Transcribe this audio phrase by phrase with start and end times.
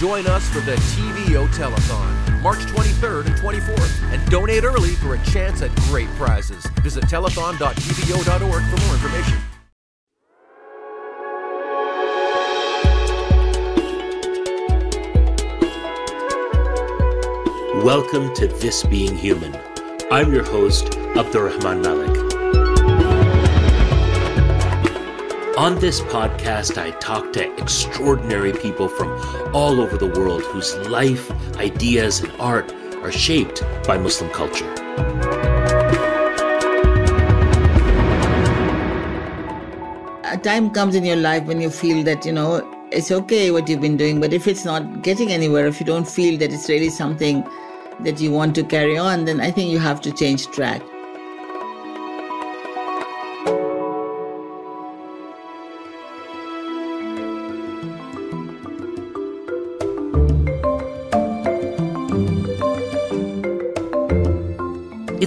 [0.00, 5.22] Join us for the TVO Telethon, March 23rd and 24th, and donate early for a
[5.26, 6.64] chance at great prizes.
[6.80, 9.38] Visit telethon.tvo.org for more information.
[17.84, 19.54] Welcome to This Being Human.
[20.10, 22.29] I'm your host, Abdurrahman Malik.
[25.60, 29.10] On this podcast, I talk to extraordinary people from
[29.54, 34.72] all over the world whose life, ideas, and art are shaped by Muslim culture.
[40.24, 43.68] A time comes in your life when you feel that, you know, it's okay what
[43.68, 46.70] you've been doing, but if it's not getting anywhere, if you don't feel that it's
[46.70, 47.46] really something
[48.00, 50.80] that you want to carry on, then I think you have to change track.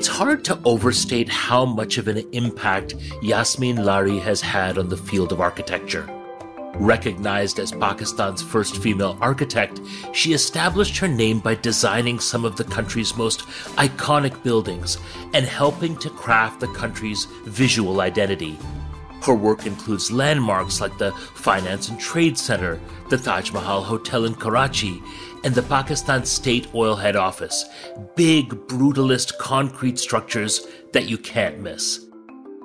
[0.04, 4.98] It's hard to overstate how much of an impact Yasmeen Lari has had on the
[4.98, 6.06] field of architecture.
[6.76, 9.80] Recognized as Pakistan's first female architect,
[10.12, 14.98] she established her name by designing some of the country's most iconic buildings
[15.34, 18.60] and helping to craft the country's visual identity.
[19.22, 24.36] Her work includes landmarks like the Finance and Trade Center, the Taj Mahal Hotel in
[24.36, 25.02] Karachi,
[25.44, 27.66] and the Pakistan State Oil Head Office.
[28.16, 32.06] Big, brutalist concrete structures that you can't miss.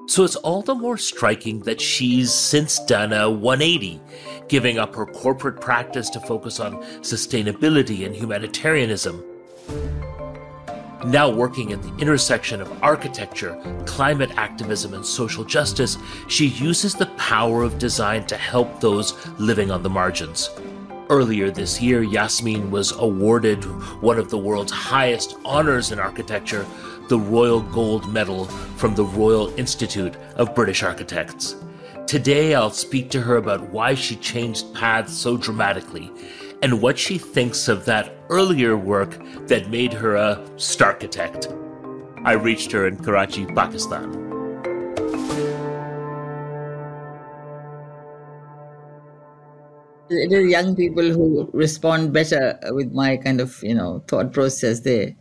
[0.07, 4.01] So it's all the more striking that she's since done a 180,
[4.49, 9.23] giving up her corporate practice to focus on sustainability and humanitarianism.
[11.05, 17.07] Now working at the intersection of architecture, climate activism, and social justice, she uses the
[17.17, 20.51] power of design to help those living on the margins.
[21.11, 23.65] Earlier this year, Yasmeen was awarded
[24.03, 26.67] one of the world's highest honors in architecture,
[27.09, 28.45] the Royal Gold Medal
[28.77, 31.57] from the Royal Institute of British Architects.
[32.07, 36.11] Today, I'll speak to her about why she changed paths so dramatically
[36.61, 41.49] and what she thinks of that earlier work that made her a star architect.
[42.25, 44.28] I reached her in Karachi, Pakistan.
[50.11, 54.81] It is young people who respond better with my kind of, you know, thought process.
[54.81, 55.17] They,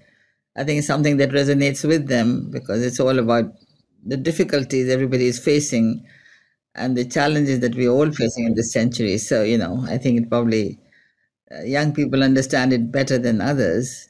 [0.55, 3.45] I think, it's something that resonates with them because it's all about
[4.05, 6.05] the difficulties everybody is facing
[6.75, 9.17] and the challenges that we're all facing in this century.
[9.17, 10.79] So, you know, I think it probably
[11.51, 14.09] uh, young people understand it better than others.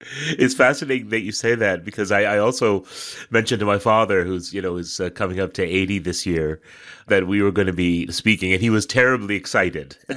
[0.00, 2.84] It's fascinating that you say that because I, I also
[3.30, 6.60] mentioned to my father, who's you know is uh, coming up to eighty this year,
[7.06, 9.96] that we were going to be speaking, and he was terribly excited.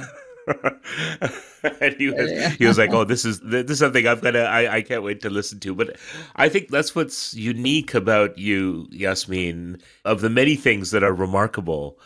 [1.80, 4.76] and he was he was like, "Oh, this is this is something I'm gonna I,
[4.76, 5.96] I can't wait to listen to." But
[6.36, 9.80] I think that's what's unique about you, Yasmeen.
[10.04, 11.98] Of the many things that are remarkable,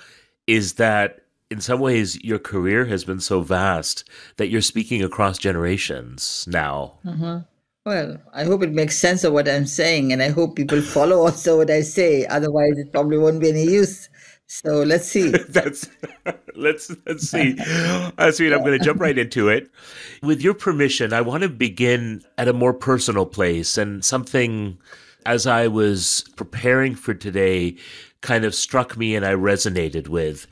[0.47, 1.21] is that
[1.51, 6.99] in some ways your career has been so vast that you're speaking across generations now.
[7.05, 7.39] Mm-hmm.
[7.87, 11.19] Well, I hope it makes sense of what I'm saying, and I hope people follow
[11.19, 12.25] also what I say.
[12.27, 14.09] Otherwise, it probably won't be any use.
[14.47, 15.29] So let's see.
[15.51, 15.91] That's
[16.55, 17.53] let's let's see.
[17.53, 18.55] That's sweet.
[18.55, 19.71] I'm going to jump right into it.
[20.23, 24.79] With your permission, I want to begin at a more personal place and something.
[25.27, 27.77] As I was preparing for today,
[28.21, 30.47] kind of struck me and I resonated with.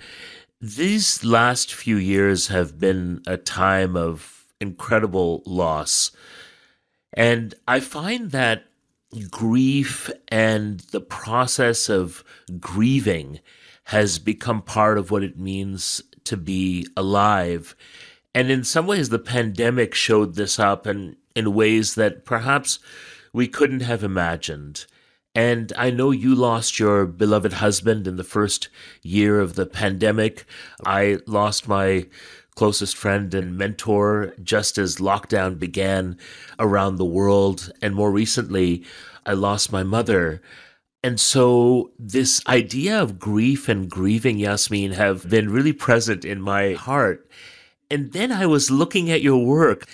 [0.62, 6.10] These last few years have been a time of incredible loss
[7.12, 8.64] and I find that
[9.30, 12.24] grief and the process of
[12.58, 13.40] grieving
[13.84, 17.76] has become part of what it means to be alive.
[18.34, 22.78] And in some ways, the pandemic showed this up and in ways that perhaps
[23.32, 24.86] we couldn't have imagined.
[25.34, 28.68] And I know you lost your beloved husband in the first
[29.02, 30.44] year of the pandemic.
[30.84, 32.06] I lost my
[32.54, 36.18] closest friend and mentor just as lockdown began
[36.58, 37.72] around the world.
[37.80, 38.84] And more recently,
[39.24, 40.42] I lost my mother.
[41.02, 46.74] And so this idea of grief and grieving, Yasmeen, have been really present in my
[46.74, 47.28] heart.
[47.90, 49.86] And then I was looking at your work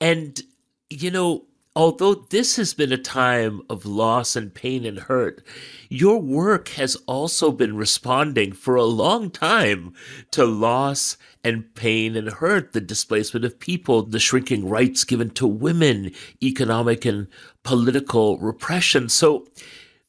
[0.00, 0.40] and,
[0.88, 5.42] you know, although this has been a time of loss and pain and hurt,
[5.88, 9.94] your work has also been responding for a long time
[10.30, 15.46] to loss and pain and hurt, the displacement of people, the shrinking rights given to
[15.46, 16.10] women,
[16.42, 17.28] economic and
[17.62, 19.08] political repression.
[19.08, 19.46] So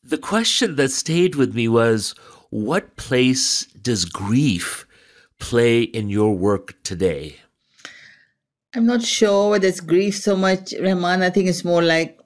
[0.03, 2.15] the question that stayed with me was
[2.49, 4.85] what place does grief
[5.39, 7.37] play in your work today?
[8.73, 11.21] I'm not sure whether it's grief so much, Rahman.
[11.21, 12.19] I think it's more like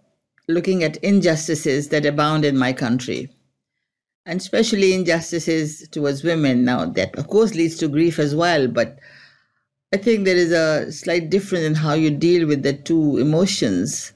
[0.48, 3.30] looking at injustices that abound in my country,
[4.26, 6.64] and especially injustices towards women.
[6.64, 9.00] Now, that of course leads to grief as well, but
[9.94, 14.14] I think there is a slight difference in how you deal with the two emotions.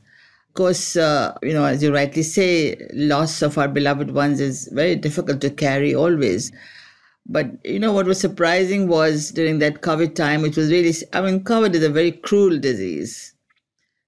[0.50, 4.70] Of course, uh, you know, as you rightly say, loss of our beloved ones is
[4.72, 6.52] very difficult to carry always.
[7.32, 11.22] But you know what was surprising was during that COVID time, it was really, I
[11.22, 13.36] mean, COVID is a very cruel disease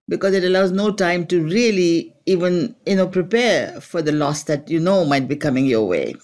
[0.09, 4.71] because it allows no time to really even, you know, prepare for the loss that
[4.71, 6.15] you know might be coming your way.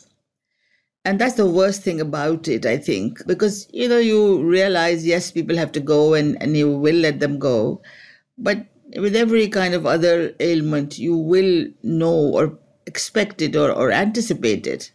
[1.05, 5.31] And that's the worst thing about it, I think, because, you know, you realize, yes,
[5.31, 7.81] people have to go and, and you will let them go.
[8.39, 8.65] But
[8.97, 12.57] with every kind of other ailment, you will know or
[12.87, 14.91] expect it or, or anticipate it.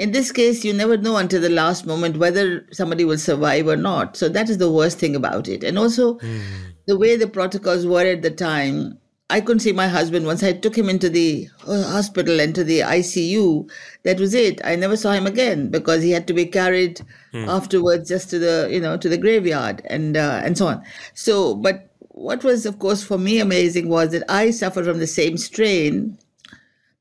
[0.00, 3.76] In this case, you never know until the last moment whether somebody will survive or
[3.76, 4.16] not.
[4.16, 5.62] So that is the worst thing about it.
[5.62, 6.40] And also, mm.
[6.86, 8.96] the way the protocols were at the time,
[9.28, 10.24] I couldn't see my husband.
[10.24, 13.70] Once I took him into the uh, hospital and to the ICU,
[14.04, 14.62] that was it.
[14.64, 17.02] I never saw him again because he had to be carried
[17.34, 17.46] mm.
[17.46, 20.82] afterwards just to the you know to the graveyard and uh, and so on.
[21.12, 25.06] So, but what was of course for me amazing was that I suffered from the
[25.06, 26.16] same strain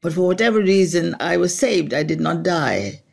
[0.01, 1.93] but for whatever reason, I was saved.
[1.93, 3.03] I did not die.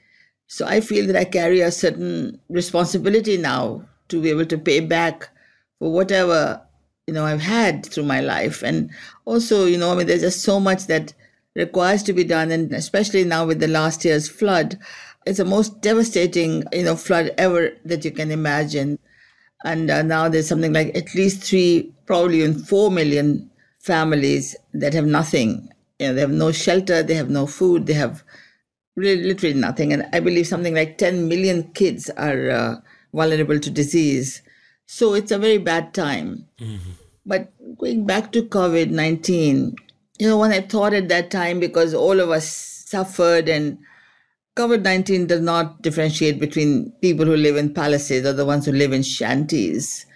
[0.47, 4.81] So I feel that I carry a certain responsibility now to be able to pay
[4.81, 5.29] back
[5.79, 6.63] for whatever
[7.07, 8.63] you know I've had through my life.
[8.63, 8.91] And
[9.25, 11.13] also, you know, I mean, there's just so much that
[11.57, 14.79] requires to be done, and especially now with the last year's flood,
[15.27, 18.99] it's the most devastating, you know, flood ever that you can imagine.
[19.65, 23.51] And uh, now there's something like at least three, probably even four million
[23.81, 27.95] families that have nothing you know, they have no shelter, they have no food, they
[27.95, 28.23] have
[28.97, 29.93] really literally nothing.
[29.93, 32.77] And I believe something like 10 million kids are uh,
[33.13, 34.43] vulnerable to disease.
[34.87, 36.47] So it's a very bad time.
[36.59, 36.91] Mm-hmm.
[37.25, 39.75] But going back to COVID 19,
[40.19, 43.79] you know, when I thought at that time, because all of us suffered and
[44.57, 48.73] COVID 19 does not differentiate between people who live in palaces or the ones who
[48.73, 50.07] live in shanties.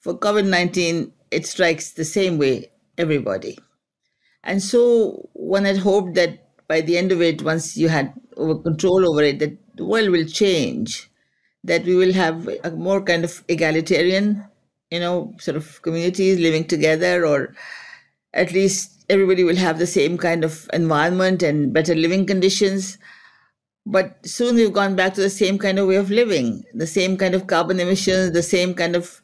[0.00, 3.58] For COVID 19, it strikes the same way everybody.
[4.42, 9.08] And so one had hoped that by the end of it, once you had control
[9.08, 11.10] over it, that the world will change,
[11.64, 14.44] that we will have a more kind of egalitarian,
[14.90, 17.54] you know, sort of communities living together, or
[18.32, 22.96] at least everybody will have the same kind of environment and better living conditions.
[23.84, 27.16] But soon we've gone back to the same kind of way of living, the same
[27.16, 29.19] kind of carbon emissions, the same kind of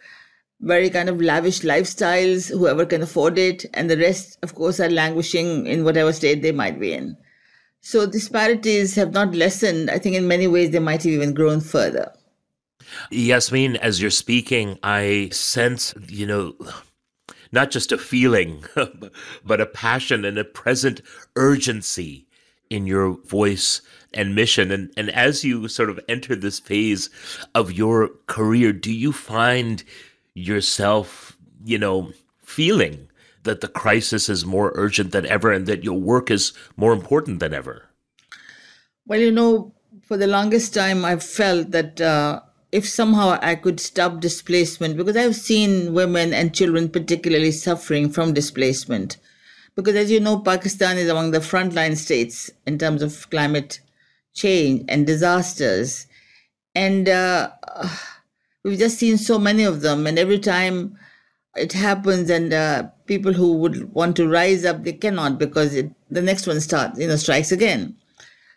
[0.60, 4.90] very kind of lavish lifestyles, whoever can afford it, and the rest, of course, are
[4.90, 7.16] languishing in whatever state they might be in.
[7.80, 9.90] So disparities have not lessened.
[9.90, 12.12] I think in many ways they might have even grown further.
[13.12, 16.56] Yasmeen, as you're speaking, I sense, you know,
[17.52, 18.64] not just a feeling,
[19.44, 21.00] but a passion and a present
[21.36, 22.26] urgency
[22.70, 23.82] in your voice
[24.12, 24.70] and mission.
[24.70, 27.10] And, and as you sort of enter this phase
[27.54, 29.84] of your career, do you find
[30.36, 32.12] yourself, you know,
[32.42, 33.08] feeling
[33.44, 37.40] that the crisis is more urgent than ever and that your work is more important
[37.40, 37.88] than ever?
[39.06, 39.72] Well, you know,
[40.02, 42.40] for the longest time, I've felt that uh,
[42.70, 48.34] if somehow I could stop displacement, because I've seen women and children particularly suffering from
[48.34, 49.16] displacement.
[49.74, 53.80] Because as you know, Pakistan is among the frontline states in terms of climate
[54.34, 56.06] change and disasters.
[56.74, 57.50] And uh,
[58.66, 60.98] we've just seen so many of them and every time
[61.54, 65.90] it happens and uh, people who would want to rise up they cannot because it,
[66.10, 67.96] the next one starts you know strikes again.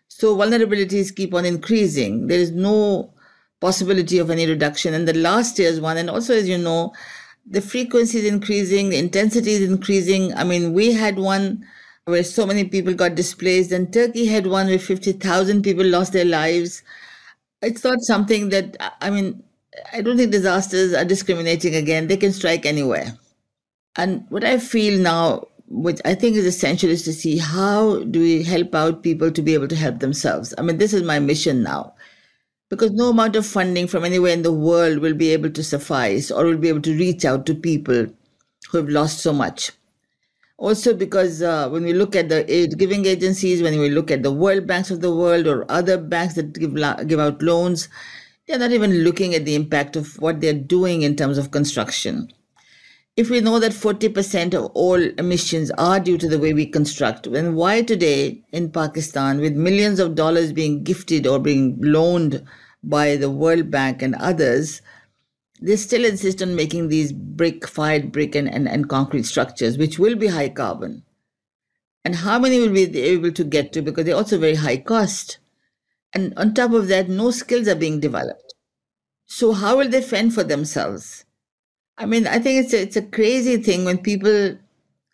[0.07, 2.27] So vulnerabilities keep on increasing.
[2.27, 3.13] There is no
[3.61, 5.97] possibility of any reduction and the last year's one.
[5.97, 6.91] And also as you know
[7.45, 10.33] the frequency is increasing the intensity is increasing.
[10.33, 11.63] I mean we had one
[12.05, 16.25] where so many people got displaced and Turkey had one where 50000 people lost their
[16.25, 16.81] lives.
[17.61, 19.43] It's not something that i mean
[19.93, 22.07] I don't think disasters are discriminating again.
[22.07, 23.17] They can strike anywhere.
[23.95, 28.19] And what I feel now, which I think is essential, is to see how do
[28.19, 30.53] we help out people to be able to help themselves.
[30.57, 31.93] I mean, this is my mission now.
[32.69, 36.29] Because no amount of funding from anywhere in the world will be able to suffice
[36.29, 38.05] or will be able to reach out to people
[38.69, 39.71] who have lost so much.
[40.57, 44.23] Also, because uh, when we look at the aid giving agencies, when we look at
[44.23, 46.75] the World Banks of the world or other banks that give,
[47.07, 47.87] give out loans,
[48.49, 52.33] they're not even looking at the impact of what they're doing in terms of construction.
[53.15, 57.31] If we know that 40% of all emissions are due to the way we construct,
[57.31, 62.43] then why today in Pakistan, with millions of dollars being gifted or being loaned
[62.81, 64.81] by the World Bank and others,
[65.61, 69.99] they still insist on making these brick, fired brick, and, and, and concrete structures, which
[69.99, 71.03] will be high carbon.
[72.03, 75.38] And how many will be able to get to because they're also very high cost.
[76.13, 78.53] And on top of that, no skills are being developed.
[79.25, 81.25] So, how will they fend for themselves?
[81.97, 84.57] I mean, I think it's a, it's a crazy thing when people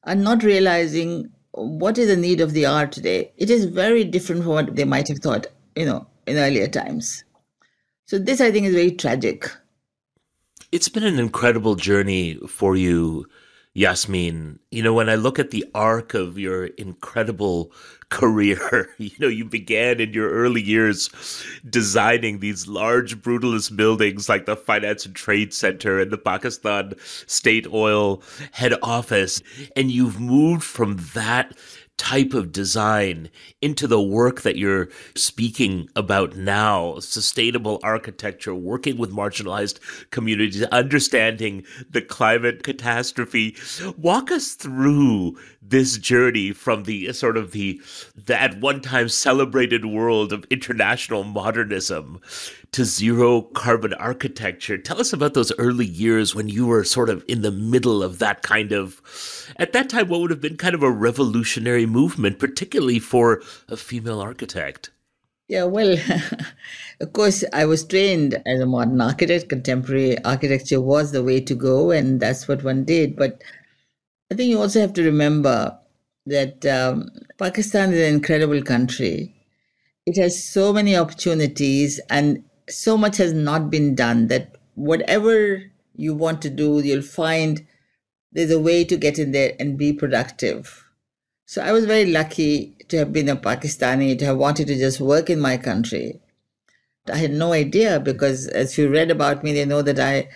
[0.04, 3.32] are not realizing what is the need of the hour today.
[3.38, 7.24] It is very different from what they might have thought, you know, in earlier times.
[8.06, 9.52] So, this I think is very tragic.
[10.72, 13.26] It's been an incredible journey for you,
[13.76, 14.60] Yasmeen.
[14.72, 17.72] You know, when I look at the arc of your incredible
[18.10, 21.10] career, you know, you began in your early years
[21.70, 27.68] designing these large brutalist buildings like the Finance and Trade Center and the Pakistan State
[27.68, 29.42] Oil head office.
[29.76, 31.58] And you've moved from that
[31.98, 33.30] type of design
[33.62, 37.00] into the work that you're speaking about now.
[37.00, 39.80] Sustainable architecture working with marginalized
[40.12, 43.56] communities understanding the climate catastrophe.
[43.98, 45.38] Walk us through
[45.70, 47.82] this journey from the sort of the,
[48.16, 52.20] the at one time celebrated world of international modernism
[52.72, 54.78] to zero carbon architecture.
[54.78, 58.20] Tell us about those early years when you were sort of in the middle of
[58.20, 59.02] that kind of,
[59.58, 63.78] at that time, what would have been kind of a revolutionary movement, particularly for a
[63.78, 64.92] female architect.
[65.48, 65.96] Yeah, well,
[67.02, 69.50] of course, I was trained as a modern architect.
[69.50, 73.16] Contemporary architecture was the way to go, and that's what one did.
[73.16, 73.44] But
[74.32, 75.78] I think you also have to remember
[76.26, 79.36] that um, Pakistan is an incredible country.
[80.06, 85.64] It has so many opportunities, and so much has not been done that whatever
[85.96, 87.66] you want to do, you'll find
[88.32, 90.86] there's a way to get in there and be productive.
[91.46, 95.00] So I was very lucky to have been a Pakistani, to have wanted to just
[95.00, 96.20] work in my country.
[97.08, 100.30] I had no idea because, as you read about me, they know that I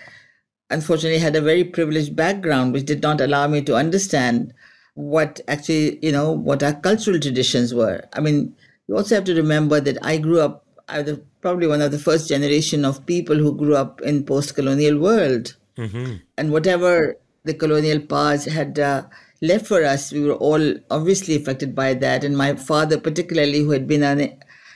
[0.70, 4.52] unfortunately had a very privileged background, which did not allow me to understand
[4.94, 8.02] what actually, you know, what our cultural traditions were.
[8.12, 8.54] I mean,
[8.86, 11.98] you also have to remember that I grew up I was probably one of the
[11.98, 16.16] first generation of people who grew up in post-colonial world, mm-hmm.
[16.36, 19.04] and whatever the colonial past had uh,
[19.40, 22.24] left for us, we were all obviously affected by that.
[22.24, 24.20] And my father, particularly, who had been an,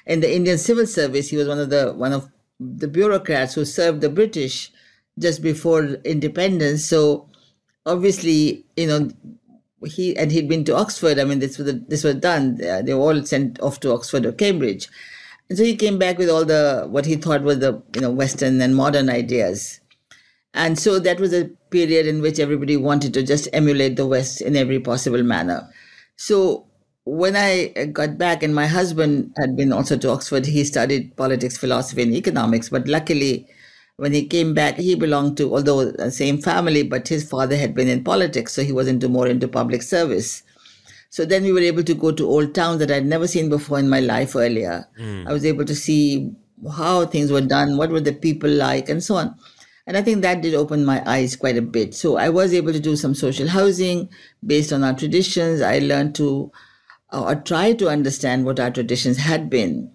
[0.06, 3.64] in the Indian civil service, he was one of the one of the bureaucrats who
[3.64, 4.70] served the British
[5.18, 6.86] just before independence.
[6.86, 7.28] So
[7.86, 9.10] obviously, you know,
[9.84, 11.18] he and he'd been to Oxford.
[11.18, 12.56] I mean, this was this was done.
[12.56, 14.88] They were all sent off to Oxford or Cambridge.
[15.48, 18.10] And so he came back with all the what he thought was the you know
[18.10, 19.80] Western and modern ideas.
[20.54, 24.40] And so that was a period in which everybody wanted to just emulate the West
[24.40, 25.68] in every possible manner.
[26.16, 26.66] So
[27.04, 31.56] when I got back, and my husband had been also to Oxford, he studied politics,
[31.58, 32.70] philosophy, and economics.
[32.70, 33.46] But luckily,
[33.96, 37.74] when he came back, he belonged to, although the same family, but his father had
[37.74, 40.42] been in politics, so he was into more into public service.
[41.10, 43.78] So then we were able to go to old towns that I'd never seen before
[43.78, 44.88] in my life earlier.
[44.98, 45.28] Mm.
[45.28, 46.32] I was able to see
[46.72, 49.36] how things were done, what were the people like, and so on.
[49.86, 51.94] And I think that did open my eyes quite a bit.
[51.94, 54.08] So I was able to do some social housing
[54.44, 55.60] based on our traditions.
[55.60, 56.50] I learned to
[57.12, 59.92] uh, or try to understand what our traditions had been.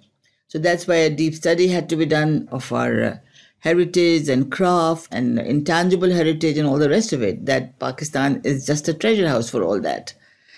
[0.47, 3.15] So that's why a deep study had to be done of our uh,
[3.59, 7.45] heritage and craft and intangible heritage and all the rest of it.
[7.45, 10.13] That Pakistan is just a treasure house for all that.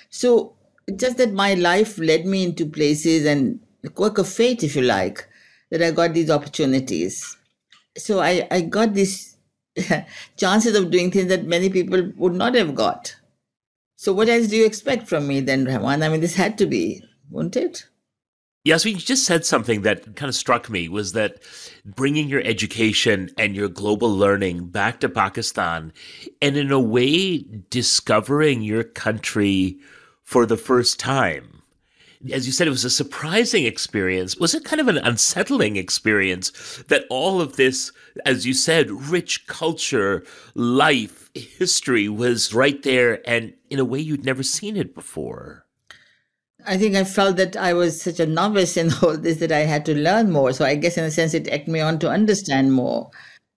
[0.10, 0.54] So
[0.96, 4.84] just that my life led me into places and the quirk of fate, if you
[4.84, 5.28] like,
[5.70, 7.38] that I got these opportunities.
[7.98, 9.38] So I, I got these
[10.38, 13.16] chances of doing things that many people would not have got.
[13.96, 16.04] So what else do you expect from me then, Rahman?
[16.04, 17.88] I mean, this had to be, wouldn't it?
[18.64, 21.42] Yasmeen, you just said something that kind of struck me was that
[21.84, 25.92] bringing your education and your global learning back to Pakistan
[26.44, 29.80] and in a way discovering your country
[30.22, 31.64] for the first time.
[32.32, 34.38] As you said, it was a surprising experience.
[34.38, 36.52] Was it kind of an unsettling experience
[36.88, 37.92] that all of this,
[38.28, 44.24] as you said, rich culture, life, history was right there and in a way you'd
[44.24, 45.66] never seen it before?
[46.66, 49.60] I think I felt that I was such a novice in all this that I
[49.60, 50.54] had to learn more.
[50.54, 53.10] So I guess in a sense it egged me on to understand more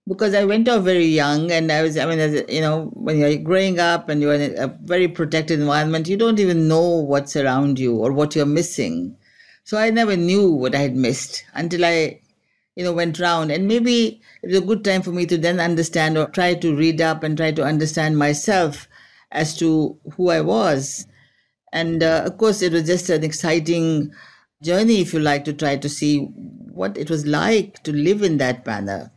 [0.06, 3.18] because I went off very young and I was, I mean, as, you know, when
[3.18, 7.36] you're growing up and you're in a very protected environment, you don't even know what's
[7.36, 9.16] around you or what you're missing.
[9.64, 12.20] So I never knew what I had missed until I,
[12.76, 13.50] you know, went round.
[13.50, 16.76] And maybe it was a good time for me to then understand or try to
[16.76, 18.86] read up and try to understand myself
[19.32, 21.06] as to who I was.
[21.74, 24.14] And uh, of course, it was just an exciting
[24.62, 26.20] journey, if you like, to try to see
[26.72, 29.12] what it was like to live in that manner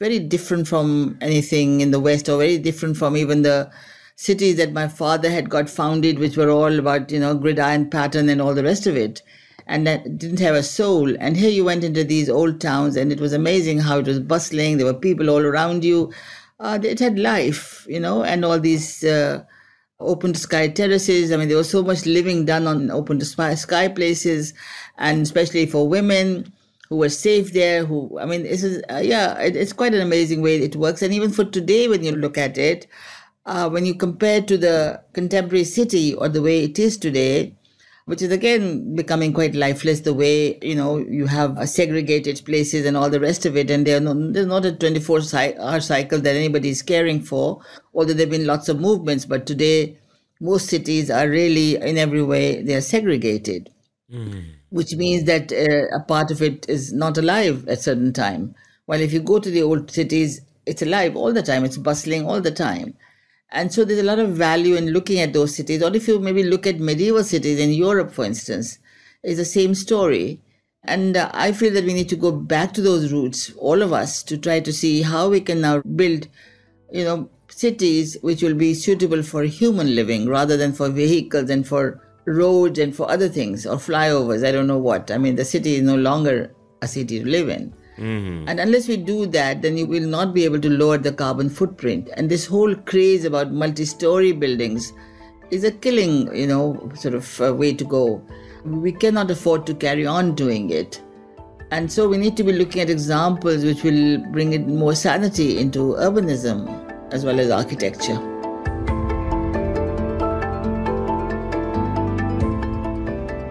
[0.00, 3.70] very different from anything in the West, or very different from even the
[4.16, 8.28] cities that my father had got founded, which were all about, you know, gridiron pattern
[8.28, 9.22] and all the rest of it.
[9.66, 11.14] And that didn't have a soul.
[11.20, 14.20] And here you went into these old towns, and it was amazing how it was
[14.20, 14.78] bustling.
[14.78, 16.12] There were people all around you.
[16.58, 19.44] Uh, it had life, you know, and all these uh,
[20.00, 21.32] open sky terraces.
[21.32, 24.54] I mean, there was so much living done on open sky places,
[24.98, 26.52] and especially for women
[26.88, 27.84] who were safe there.
[27.84, 31.02] Who, I mean, this is, uh, yeah, it, it's quite an amazing way it works.
[31.02, 32.86] And even for today, when you look at it,
[33.46, 37.54] uh, when you compare to the contemporary city or the way it is today,
[38.06, 42.96] which is again becoming quite lifeless the way you know you have segregated places and
[42.96, 45.20] all the rest of it and there's not a 24
[45.60, 47.60] hour cycle that anybody is caring for
[47.94, 49.96] although there have been lots of movements but today
[50.40, 53.70] most cities are really in every way they are segregated.
[54.12, 54.54] Mm.
[54.70, 58.56] which means that uh, a part of it is not alive at certain time.
[58.86, 61.64] While if you go to the old cities it's alive all the time.
[61.64, 62.94] It's bustling all the time
[63.52, 65.82] and so there's a lot of value in looking at those cities.
[65.82, 68.78] Or if you maybe look at medieval cities in Europe, for instance,
[69.22, 70.40] it's the same story.
[70.84, 73.92] And uh, I feel that we need to go back to those roots, all of
[73.92, 76.28] us, to try to see how we can now build,
[76.92, 81.66] you know, cities which will be suitable for human living rather than for vehicles and
[81.66, 84.46] for roads and for other things or flyovers.
[84.46, 85.10] I don't know what.
[85.10, 87.74] I mean, the city is no longer a city to live in.
[88.00, 88.48] Mm-hmm.
[88.48, 91.50] And unless we do that, then you will not be able to lower the carbon
[91.50, 92.08] footprint.
[92.14, 94.92] And this whole craze about multi story buildings
[95.50, 98.22] is a killing, you know, sort of uh, way to go.
[98.64, 101.02] We cannot afford to carry on doing it.
[101.70, 105.58] And so we need to be looking at examples which will bring in more sanity
[105.58, 106.68] into urbanism
[107.12, 108.29] as well as architecture.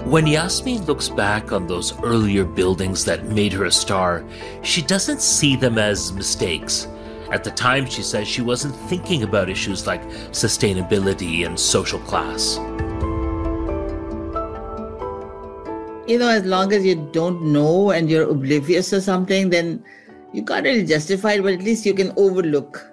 [0.10, 4.26] When Yasmeen looks back on those earlier buildings that made her a star,
[4.64, 6.88] she doesn't see them as mistakes.
[7.32, 10.02] At the time, she says she wasn't thinking about issues like
[10.32, 12.58] sustainability and social class.
[16.10, 19.84] You know, as long as you don't know and you're oblivious to something, then
[20.34, 22.84] you can't really justify it, but at least you can overlook.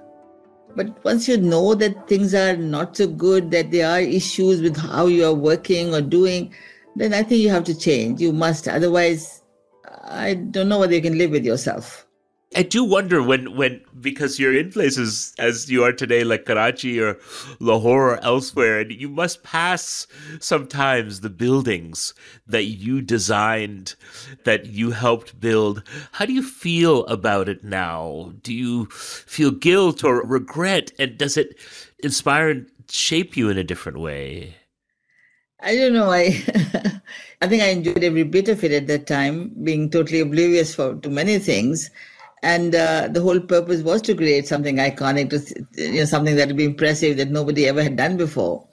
[0.74, 4.76] But once you know that things are not so good, that there are issues with
[4.76, 6.52] how you are working or doing,
[6.96, 8.20] then I think you have to change.
[8.20, 8.66] You must.
[8.68, 9.42] Otherwise,
[10.04, 12.06] I don't know whether you can live with yourself.
[12.54, 17.00] I do wonder when, when because you're in places as you are today, like Karachi
[17.00, 17.18] or
[17.58, 20.06] Lahore or elsewhere, and you must pass
[20.38, 22.14] sometimes the buildings
[22.46, 23.94] that you designed,
[24.44, 25.82] that you helped build.
[26.12, 28.32] How do you feel about it now?
[28.42, 30.92] Do you feel guilt or regret?
[30.98, 31.58] And does it
[31.98, 34.54] inspire and shape you in a different way?
[35.60, 36.10] I don't know.
[36.10, 36.24] I
[37.42, 40.94] I think I enjoyed every bit of it at that time, being totally oblivious for
[40.96, 41.90] to many things,
[42.42, 46.48] and uh, the whole purpose was to create something iconic, to you know, something that
[46.48, 48.66] would be impressive that nobody ever had done before.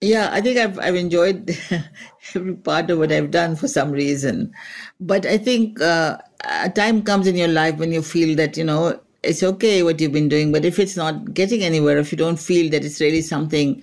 [0.00, 1.56] Yeah, I think I've I've enjoyed
[2.34, 4.52] every part of what I've done for some reason,
[5.00, 8.64] but I think uh, a time comes in your life when you feel that you
[8.64, 12.18] know it's okay what you've been doing, but if it's not getting anywhere, if you
[12.18, 13.82] don't feel that it's really something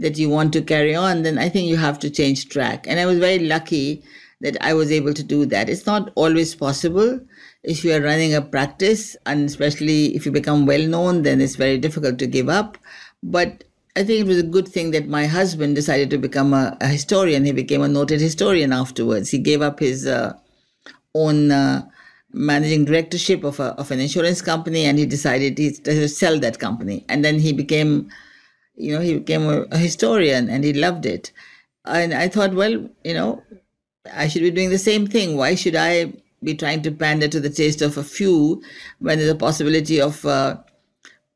[0.00, 2.86] that you want to carry on, then I think you have to change track.
[2.88, 4.02] And I was very lucky
[4.40, 5.68] that I was able to do that.
[5.68, 7.20] It's not always possible
[7.62, 11.56] if you are running a practice, and especially if you become well known, then it's
[11.56, 12.78] very difficult to give up.
[13.22, 13.64] But
[13.96, 16.86] I think it was a good thing that my husband decided to become a, a
[16.86, 17.44] historian.
[17.44, 19.30] He became a noted historian afterwards.
[19.30, 20.32] He gave up his uh,
[21.14, 21.86] own uh,
[22.32, 26.58] managing directorship of, a, of an insurance company and he decided he to sell that
[26.58, 27.04] company.
[27.08, 28.10] And then he became
[28.80, 31.32] you know, he became a, a historian and he loved it.
[31.84, 33.42] And I thought, well, you know,
[34.12, 35.36] I should be doing the same thing.
[35.36, 36.12] Why should I
[36.42, 38.62] be trying to pander to the taste of a few
[38.98, 40.58] when there's a possibility of uh,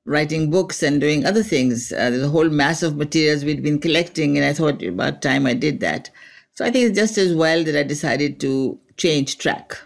[0.07, 1.93] writing books and doing other things?
[1.93, 5.47] Uh, there's a whole mass of materials we'd been collecting, and I thought about time
[5.47, 6.11] I did that.
[6.55, 9.77] So I think it's just as well that I decided to change track.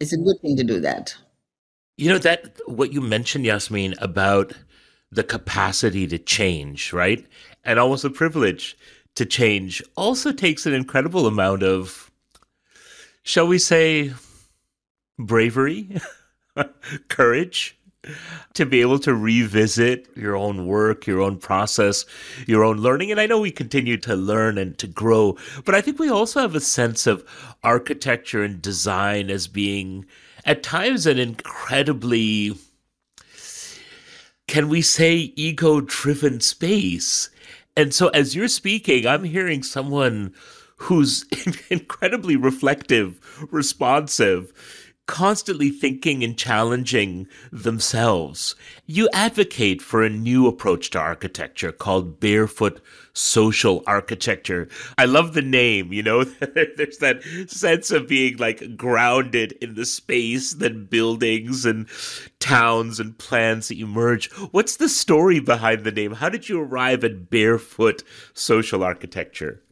[0.00, 1.14] It's a good thing to do that.
[1.96, 4.52] You know that what you mentioned, Yasmeen, about
[5.10, 7.26] the capacity to change, right?
[7.64, 8.76] And almost a privilege
[9.14, 12.10] to change also takes an incredible amount of,
[13.22, 14.12] shall we say,
[15.18, 15.96] bravery,
[17.08, 17.78] courage
[18.54, 22.04] to be able to revisit your own work, your own process,
[22.46, 23.10] your own learning.
[23.10, 26.40] And I know we continue to learn and to grow, but I think we also
[26.40, 27.24] have a sense of
[27.64, 30.06] architecture and design as being
[30.44, 32.56] at times an incredibly
[34.46, 37.30] can we say ego driven space?
[37.76, 40.34] And so as you're speaking, I'm hearing someone
[40.76, 41.24] who's
[41.70, 44.52] incredibly reflective, responsive,
[45.06, 48.54] constantly thinking and challenging themselves.
[48.86, 52.80] You advocate for a new approach to architecture called barefoot
[53.12, 54.68] social architecture.
[54.98, 59.86] I love the name, you know, there's that sense of being like grounded in the
[59.86, 61.86] space, that buildings and
[62.40, 64.30] towns and plans emerge.
[64.50, 66.12] What's the story behind the name?
[66.12, 68.02] How did you arrive at barefoot
[68.34, 69.62] social architecture?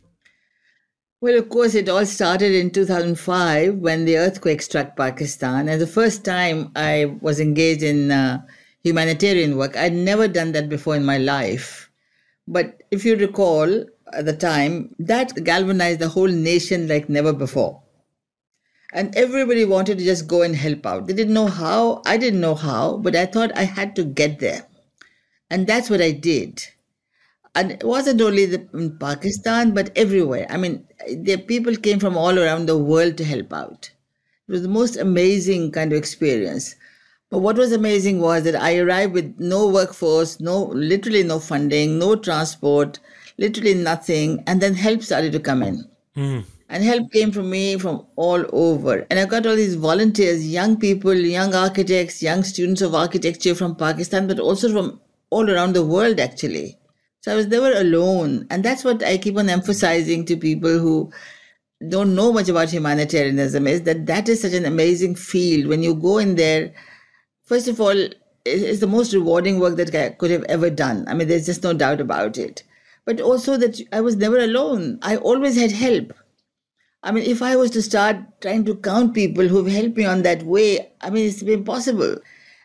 [1.25, 5.71] Well, of course, it all started in 2005 when the earthquake struck Pakistan.
[5.71, 8.43] And the first time I was engaged in uh,
[8.83, 11.91] humanitarian work, I'd never done that before in my life.
[12.47, 17.81] But if you recall at the time, that galvanized the whole nation like never before.
[18.93, 21.07] And everybody wanted to just go and help out.
[21.07, 24.41] They didn't know how, I didn't know how, but I thought I had to get
[24.41, 24.67] there.
[25.49, 26.67] And that's what I did
[27.55, 30.47] and it wasn't only the, in Pakistan, but everywhere.
[30.51, 33.91] I mean, the people came from all around the world to help out.
[34.49, 36.75] It was the most amazing kind of experience.
[37.31, 41.99] But what was amazing was that I arrived with no workforce, no, literally no funding,
[41.99, 42.99] no transport,
[43.39, 45.85] literally nothing, and then help started to come in.
[46.17, 46.45] Mm.
[46.69, 49.07] And help came from me from all over.
[49.11, 53.77] And I got all these volunteers, young people, young architects, young students of architecture from
[53.77, 56.79] Pakistan, but also from all around the world, actually.
[57.25, 58.47] So I was never alone.
[58.51, 61.11] And that's what I keep on emphasizing to people who
[61.89, 65.69] don't know much about humanitarianism is that that is such an amazing field.
[65.69, 66.75] When you go in there,
[67.43, 67.97] first of all,
[68.45, 71.07] it's the most rewarding work that I could have ever done.
[71.09, 72.63] I mean, there's just no doubt about it.
[73.07, 74.99] But also that I was never alone.
[75.01, 76.13] I always had help.
[77.03, 80.25] I mean, if I was to start trying to count people who've helped me on
[80.25, 82.19] that way, I mean, it's impossible.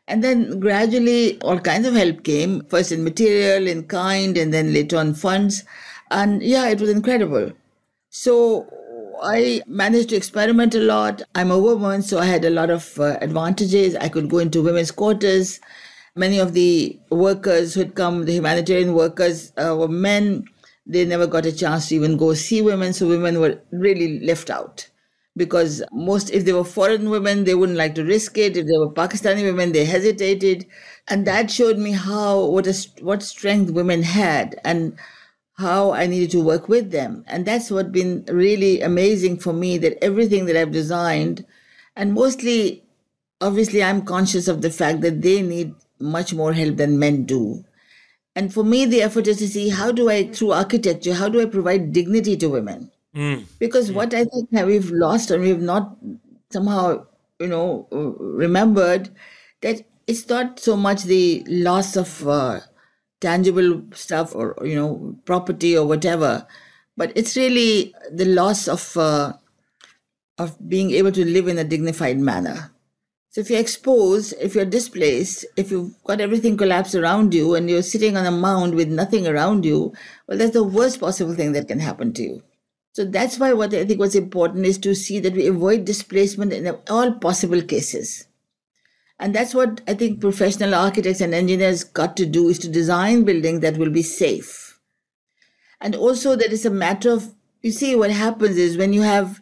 [0.10, 4.74] And then gradually all kinds of help came, first in material, in kind, and then
[4.74, 5.64] later on funds.
[6.10, 7.52] And yeah, it was incredible.
[8.10, 8.68] So
[9.22, 11.22] I managed to experiment a lot.
[11.36, 13.96] I'm a woman, so I had a lot of uh, advantages.
[13.96, 15.60] I could go into women's quarters.
[16.16, 20.46] Many of the workers who had come, the humanitarian workers, uh, were men.
[20.88, 24.50] They never got a chance to even go see women, so women were really left
[24.50, 24.90] out
[25.36, 28.58] because most if they were foreign women they wouldn't like to risk it.
[28.58, 30.66] If they were pakistani women they hesitated.
[31.08, 34.98] And that showed me how what a, what strength women had and
[35.58, 37.24] how i needed to work with them.
[37.28, 41.46] And that's what been really amazing for me that everything that i've designed
[41.96, 42.84] and mostly
[43.42, 47.64] obviously i'm conscious of the fact that they need much more help than men do.
[48.36, 51.42] And for me the effort is to see how do i through architecture how do
[51.42, 53.44] i provide dignity to women Mm.
[53.60, 53.96] Because mm.
[53.96, 55.98] what I think that we've lost and we've not
[56.52, 57.06] somehow,
[57.38, 59.10] you know, remembered
[59.62, 62.62] that it's not so much the loss of uh,
[63.20, 66.48] tangible stuff or, you know, property or whatever,
[66.96, 69.34] but it's really the loss of uh,
[70.38, 72.72] of being able to live in a dignified manner.
[73.32, 77.70] So if you're exposed, if you're displaced, if you've got everything collapsed around you and
[77.70, 79.94] you're sitting on a mound with nothing around you,
[80.26, 82.44] well, that's the worst possible thing that can happen to you.
[83.00, 86.52] So that's why what I think was important is to see that we avoid displacement
[86.52, 88.28] in all possible cases.
[89.18, 93.24] And that's what I think professional architects and engineers got to do is to design
[93.24, 94.82] buildings that will be safe.
[95.80, 99.40] And also that it's a matter of, you see, what happens is when you have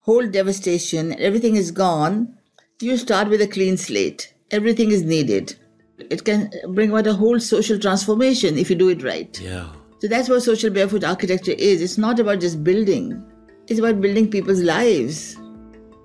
[0.00, 2.36] whole devastation, everything is gone,
[2.80, 4.34] you start with a clean slate.
[4.50, 5.54] Everything is needed.
[5.96, 9.40] It can bring about a whole social transformation if you do it right.
[9.40, 9.68] Yeah.
[10.00, 11.82] So that's what social barefoot architecture is.
[11.82, 13.22] It's not about just building,
[13.68, 15.36] it's about building people's lives.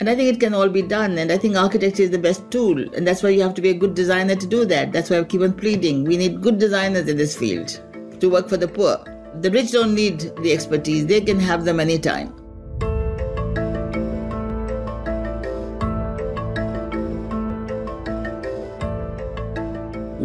[0.02, 1.18] And I think it can all be done.
[1.18, 2.78] And I think architecture is the best tool.
[2.94, 4.92] And that's why you have to be a good designer to do that.
[4.92, 6.04] That's why I keep on pleading.
[6.04, 7.80] We need good designers in this field
[8.20, 8.98] to work for the poor.
[9.40, 12.36] The rich don't need the expertise, they can have them anytime.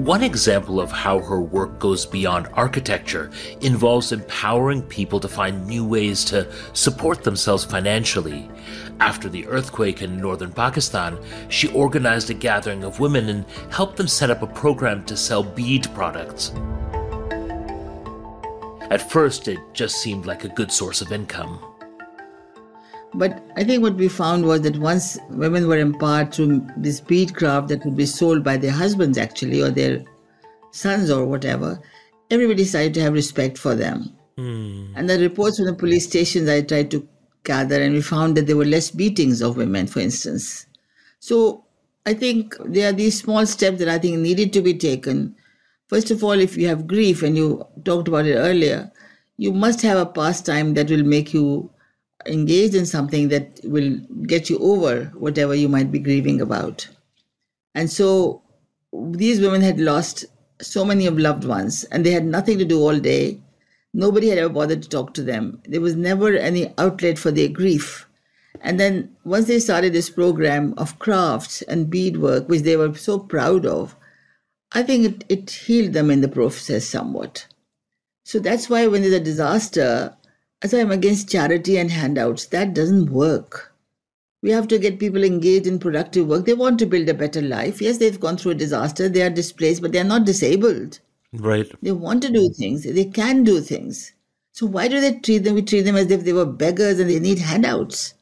[0.00, 5.84] One example of how her work goes beyond architecture involves empowering people to find new
[5.84, 8.50] ways to support themselves financially.
[8.98, 11.18] After the earthquake in northern Pakistan,
[11.50, 15.42] she organized a gathering of women and helped them set up a program to sell
[15.42, 16.52] bead products.
[18.90, 21.69] At first, it just seemed like a good source of income.
[23.14, 27.34] But I think what we found was that once women were empowered through this bead
[27.34, 30.04] craft that would be sold by their husbands actually or their
[30.70, 31.80] sons or whatever,
[32.30, 34.16] everybody started to have respect for them.
[34.38, 34.92] Mm.
[34.94, 37.06] And the reports from the police stations I tried to
[37.44, 40.66] gather, and we found that there were less beatings of women, for instance.
[41.18, 41.64] So
[42.06, 45.34] I think there are these small steps that I think needed to be taken.
[45.88, 48.90] First of all, if you have grief, and you talked about it earlier,
[49.36, 51.70] you must have a pastime that will make you
[52.26, 56.88] engage in something that will get you over whatever you might be grieving about.
[57.74, 58.42] And so
[58.92, 60.24] these women had lost
[60.60, 63.40] so many of loved ones and they had nothing to do all day.
[63.92, 65.60] Nobody had ever bothered to talk to them.
[65.64, 68.06] There was never any outlet for their grief.
[68.60, 73.18] And then once they started this program of crafts and beadwork, which they were so
[73.18, 73.96] proud of,
[74.72, 77.46] I think it, it healed them in the process somewhat.
[78.24, 80.16] So that's why when there's a disaster,
[80.62, 83.72] as I'm against charity and handouts, that doesn't work.
[84.42, 86.46] We have to get people engaged in productive work.
[86.46, 87.80] They want to build a better life.
[87.80, 91.00] Yes, they've gone through a disaster, they are displaced, but they're not disabled.
[91.32, 91.70] Right.
[91.82, 94.12] They want to do things, they can do things.
[94.52, 95.54] So why do they treat them?
[95.54, 98.14] We treat them as if they were beggars and they need handouts.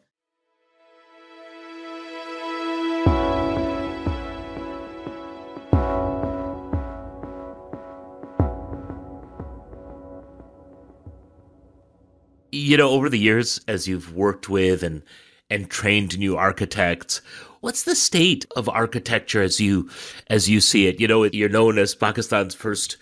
[12.68, 15.02] You know, over the years, as you've worked with and
[15.50, 17.22] and trained new architects,
[17.60, 19.88] what's the state of architecture as you
[20.28, 21.00] as you see it?
[21.00, 22.98] You know, you're known as Pakistan's first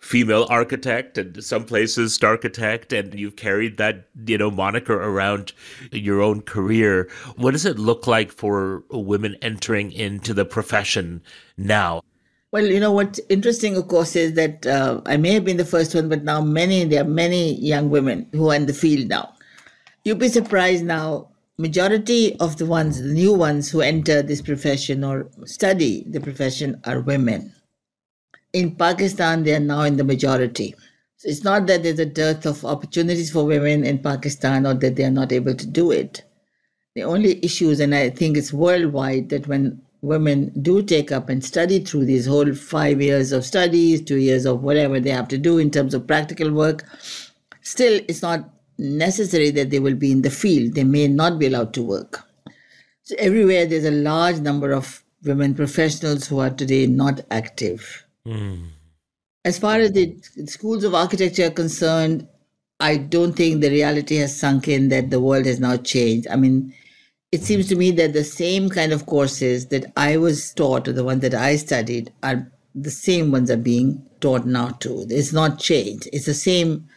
[0.00, 5.54] female architect and some places architect and you've carried that you know moniker around
[5.92, 11.22] your own career what does it look like for women entering into the profession
[11.56, 12.02] now
[12.54, 15.64] well, you know what's interesting, of course, is that uh, I may have been the
[15.64, 19.08] first one, but now many there are many young women who are in the field
[19.08, 19.34] now.
[20.04, 21.30] You'd be surprised now.
[21.58, 26.80] Majority of the ones, the new ones who enter this profession or study the profession
[26.84, 27.52] are women.
[28.52, 30.76] In Pakistan, they are now in the majority.
[31.16, 34.94] So it's not that there's a dearth of opportunities for women in Pakistan or that
[34.94, 36.22] they are not able to do it.
[36.94, 41.42] The only issues, and I think it's worldwide, that when women do take up and
[41.42, 45.38] study through these whole five years of studies, two years of whatever they have to
[45.38, 46.84] do in terms of practical work,
[47.62, 50.74] still it's not necessary that they will be in the field.
[50.74, 52.20] They may not be allowed to work.
[53.02, 58.04] So everywhere there's a large number of women professionals who are today not active.
[58.26, 58.68] Mm.
[59.44, 62.28] As far as the schools of architecture are concerned,
[62.80, 66.28] I don't think the reality has sunk in that the world has now changed.
[66.28, 66.74] I mean,
[67.34, 70.92] it seems to me that the same kind of courses that I was taught, or
[70.92, 75.06] the ones that I studied, are the same ones are being taught now too.
[75.10, 76.08] It's not changed.
[76.12, 76.88] It's the same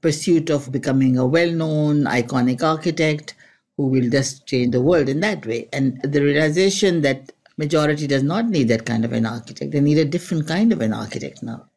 [0.00, 3.34] pursuit of becoming a well-known, iconic architect
[3.76, 5.68] who will just change the world in that way.
[5.72, 9.72] And the realization that majority does not need that kind of an architect.
[9.72, 11.68] They need a different kind of an architect now.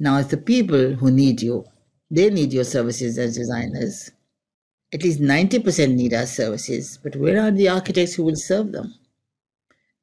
[0.00, 1.64] Now it's the people who need you.
[2.10, 4.10] They need your services as designers.
[4.94, 8.94] At least 90% need our services, but where are the architects who will serve them?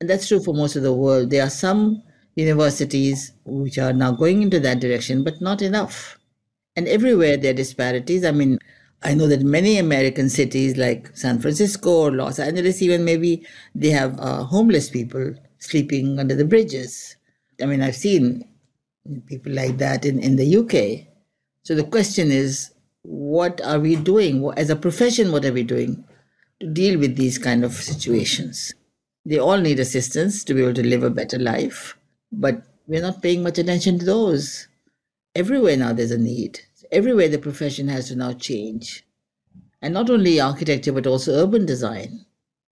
[0.02, 1.30] And that's true for most of the world.
[1.30, 2.04] There are some
[2.36, 6.20] universities which are now going into that direction, but not enough.
[6.76, 8.26] And everywhere there are disparities.
[8.26, 8.60] I mean,
[9.04, 13.90] I know that many American cities like San Francisco or Los Angeles, even maybe they
[13.90, 17.16] have uh, homeless people sleeping under the bridges.
[17.62, 18.44] I mean, I've seen
[19.26, 21.08] people like that in, in the UK.
[21.64, 22.72] So the question is
[23.04, 24.50] what are we doing?
[24.58, 26.04] As a profession what are we doing
[26.60, 28.74] to deal with these kind of situations?
[29.26, 31.98] They all need assistance to be able to live a better life
[32.32, 34.68] but we're not paying much attention to those.
[35.36, 36.62] Everywhere now there's a need.
[36.92, 39.06] Everywhere the profession has to now change.
[39.82, 42.26] And not only architecture but also urban design.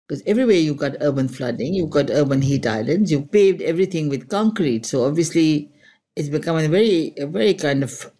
[0.07, 4.29] Because everywhere you've got urban flooding you've got urban heat islands you've paved everything with
[4.29, 4.87] concrete.
[4.87, 5.71] So obviously
[6.17, 8.11] it's becoming a very a very kind of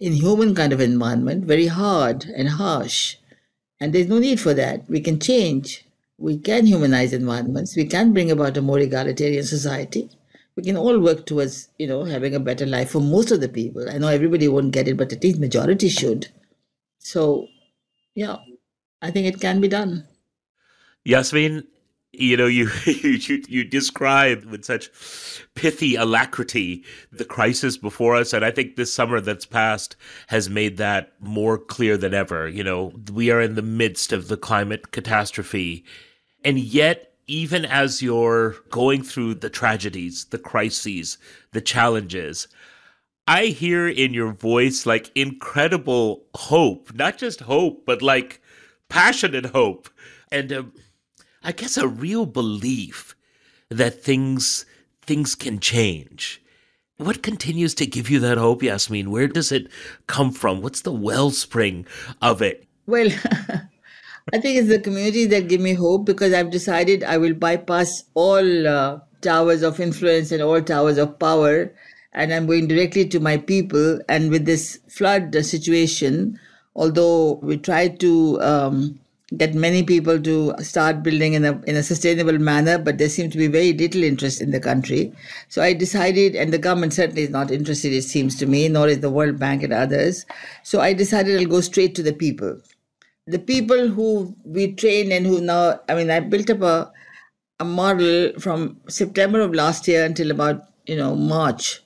[0.00, 3.16] inhuman kind of environment, very hard and harsh.
[3.80, 4.88] And there's no need for that.
[4.88, 5.84] We can change.
[6.18, 7.76] We can humanize environments.
[7.76, 10.10] We can bring about a more egalitarian society.
[10.56, 13.48] We can all work towards, you know, having a better life for most of the
[13.48, 13.88] people.
[13.88, 16.28] I know everybody won't get it, but at least majority should.
[16.98, 17.46] So,
[18.14, 18.38] yeah,
[19.00, 20.08] I think it can be done.
[21.06, 21.64] Yasmeen,
[22.12, 24.90] you know you you you describe with such
[25.54, 28.32] pithy alacrity the crisis before us.
[28.32, 29.96] And i think this summer that's passed
[30.28, 32.48] has made that more clear than ever.
[32.48, 35.84] You know we are in the midst of the climate catastrophe.
[36.44, 41.18] And yet even as you're going through the tragedies the crises
[41.52, 42.48] the challenges
[43.26, 48.40] i hear in your voice like incredible hope not just hope but like
[48.88, 49.88] passionate hope.
[50.30, 50.72] And um,
[51.42, 53.14] I guess a real belief
[53.70, 54.66] that things
[55.02, 56.42] things can change.
[56.98, 59.08] What continues to give you that hope, Yasmeen?
[59.08, 59.68] Where does it
[60.06, 60.60] come from?
[60.60, 61.86] What's the wellspring
[62.20, 62.66] of it?
[62.86, 63.08] Well,
[64.32, 68.02] I think it's the community that give me hope because I've decided I will bypass
[68.14, 71.72] all uh, towers of influence and all towers of power,
[72.12, 74.00] and I'm going directly to my people.
[74.08, 76.38] And with this flood situation,
[76.74, 79.00] although we tried to um,
[79.36, 83.32] get many people to start building in a in a sustainable manner, but there seems
[83.32, 85.12] to be very little interest in the country.
[85.48, 88.88] So I decided, and the government certainly is not interested, it seems to me, nor
[88.88, 90.24] is the World Bank and others.
[90.62, 92.58] So I decided I'll go straight to the people.
[93.26, 96.90] The people who we train and who now, I mean, I built up a
[97.60, 101.82] a model from September of last year until about you know March,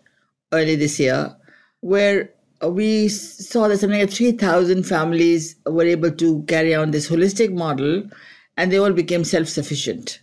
[0.53, 1.35] early this year,
[1.81, 2.31] where
[2.68, 8.05] we saw that something like 3,000 families were able to carry on this holistic model
[8.57, 10.20] and they all became self sufficient.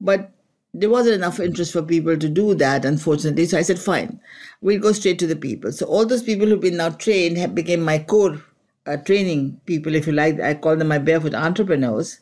[0.00, 0.30] But
[0.72, 3.46] there wasn't enough interest for people to do that, unfortunately.
[3.46, 4.20] So I said, fine,
[4.60, 5.72] we'll go straight to the people.
[5.72, 8.40] So all those people who've been now trained have become my core
[8.86, 10.40] uh, training people, if you like.
[10.40, 12.20] I call them my barefoot entrepreneurs.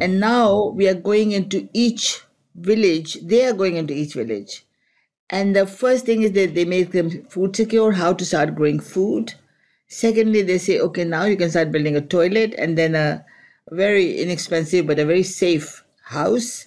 [0.00, 2.20] And now we are going into each
[2.54, 4.64] village, they are going into each village
[5.32, 8.78] and the first thing is that they make them food secure, how to start growing
[8.78, 9.32] food.
[9.88, 13.24] Secondly, they say, okay, now you can start building a toilet and then a
[13.70, 16.66] very inexpensive but a very safe house.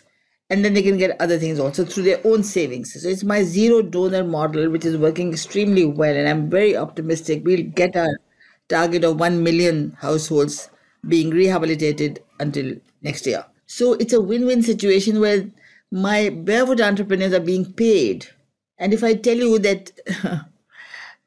[0.49, 2.99] And then they can get other things also through their own savings.
[2.99, 6.15] So it's my zero donor model, which is working extremely well.
[6.15, 8.19] And I'm very optimistic we'll get our
[8.67, 10.71] target of 1 million households
[11.08, 12.73] being rehabilitated until
[13.04, 13.45] next year.
[13.67, 15.51] So it's a win win situation where
[15.91, 18.28] my barefoot entrepreneurs are being paid
[18.77, 19.91] and if I tell you that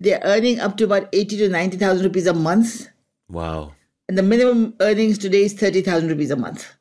[0.00, 2.88] they're earning up to about 80 to 90,000 rupees a month.
[3.28, 3.74] Wow.
[4.08, 6.72] And the minimum earnings today is 30,000 rupees a month.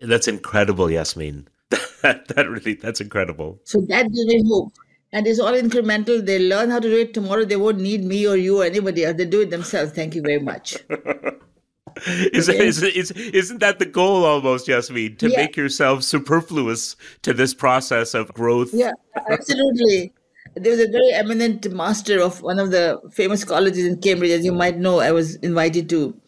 [0.00, 1.46] That's incredible, Yasmeen.
[2.02, 3.58] that, that really, that's incredible.
[3.64, 4.72] So that gives me hope.
[5.12, 6.24] And it's all incremental.
[6.24, 7.44] They learn how to do it tomorrow.
[7.44, 9.16] They won't need me or you or anybody else.
[9.16, 9.92] They do it themselves.
[9.92, 10.76] Thank you very much.
[12.06, 15.36] is, is, is, isn't that the goal almost, Yasmeen, to yeah.
[15.36, 18.70] make yourself superfluous to this process of growth?
[18.72, 18.92] Yeah,
[19.30, 20.12] absolutely.
[20.54, 24.44] There was a very eminent master of one of the famous colleges in Cambridge, as
[24.44, 25.00] you might know.
[25.00, 26.18] I was invited to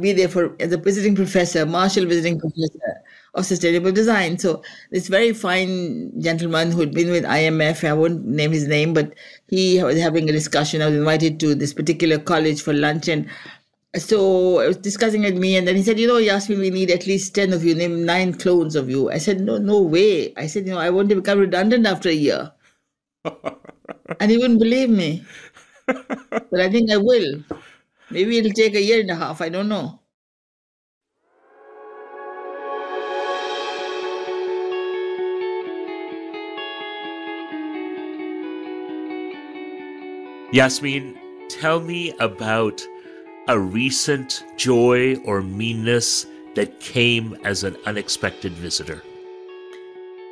[0.00, 3.02] be there for as a visiting professor, Marshall visiting professor
[3.34, 4.38] of sustainable design.
[4.38, 9.14] So this very fine gentleman who'd been with IMF, I won't name his name, but
[9.48, 10.82] he was having a discussion.
[10.82, 13.28] I was invited to this particular college for lunch and
[13.98, 16.90] so I was discussing with me, and then he said, "You know, Yasmeen, we need
[16.90, 17.74] at least ten of you.
[17.74, 20.90] Name nine clones of you." I said, "No, no way." I said, "You know, I
[20.90, 22.52] want to become redundant after a year,"
[24.20, 25.24] and he wouldn't believe me.
[25.86, 27.42] but I think I will.
[28.10, 29.40] Maybe it'll take a year and a half.
[29.40, 30.00] I don't know.
[40.52, 42.80] Yasmeen, tell me about
[43.48, 49.02] a recent joy or meanness that came as an unexpected visitor?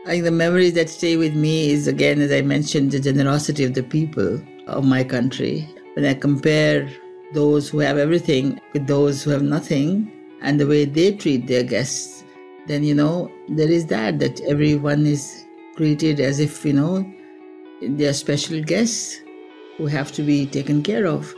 [0.04, 3.64] I think the memories that stay with me is again, as I mentioned, the generosity
[3.64, 5.68] of the people of my country.
[5.94, 6.90] When I compare
[7.34, 11.62] those who have everything with those who have nothing and the way they treat their
[11.62, 12.24] guests,
[12.66, 15.44] then you know, there is that, that everyone is
[15.76, 17.04] treated as if, you know,
[17.80, 19.20] they're special guests
[19.76, 21.34] who have to be taken care of.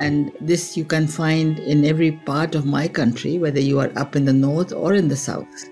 [0.00, 4.14] And this you can find in every part of my country, whether you are up
[4.14, 5.68] in the north or in the south.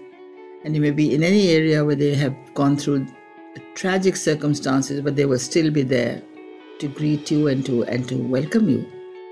[0.64, 3.06] And you may be in any area where they have gone through
[3.74, 6.22] tragic circumstances, but they will still be there
[6.80, 8.86] to greet you and to and to welcome you.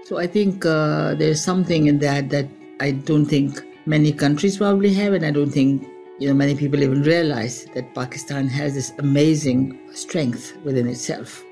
[0.04, 2.48] So I think uh, there's something in that that
[2.80, 5.86] I don't think many countries probably have, and I don't think
[6.18, 11.44] you know many people even realize that Pakistan has this amazing strength within itself.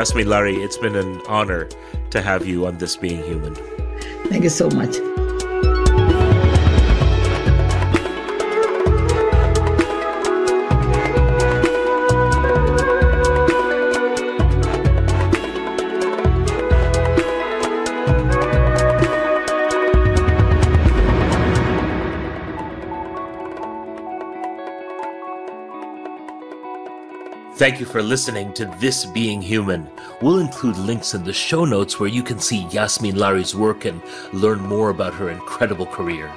[0.00, 1.68] Yasmeen Lari, it's been an honor
[2.08, 3.54] to have you on This Being Human.
[4.30, 4.96] Thank you so much.
[27.60, 29.86] Thank you for listening to This Being Human.
[30.22, 34.00] We'll include links in the show notes where you can see Yasmeen Lari's work and
[34.32, 36.32] learn more about her incredible career.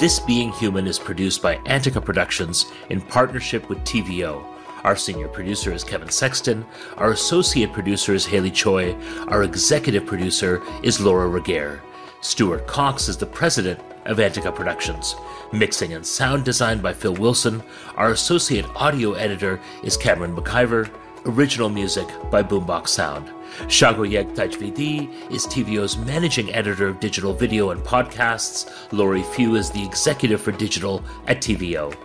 [0.00, 4.42] This Being Human is produced by Antica Productions in partnership with TVO.
[4.82, 6.64] Our senior producer is Kevin Sexton.
[6.96, 8.94] Our associate producer is Haley Choi.
[9.28, 11.80] Our executive producer is Laura Regehr.
[12.22, 15.16] Stuart Cox is the president of Antica Productions.
[15.52, 17.62] Mixing and sound design by Phil Wilson.
[17.96, 20.90] Our associate audio editor is Cameron McIver.
[21.24, 23.30] Original music by Boombox Sound.
[23.68, 28.70] Shagoyek Tajvidi is TVO's managing editor of digital video and podcasts.
[28.92, 31.96] Lori Few is the executive for digital at TVO.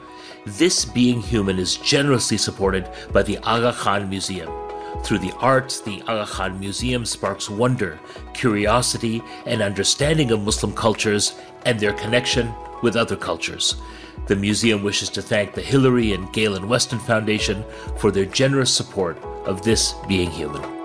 [0.45, 4.64] This Being Human is generously supported by the Aga Khan Museum.
[5.05, 7.99] Through the arts, the Aga Khan Museum sparks wonder,
[8.33, 12.51] curiosity, and understanding of Muslim cultures and their connection
[12.81, 13.75] with other cultures.
[14.25, 17.63] The museum wishes to thank the Hilary and Galen Weston Foundation
[17.97, 20.84] for their generous support of This Being Human.